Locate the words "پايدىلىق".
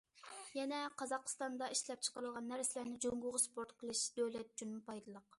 4.89-5.29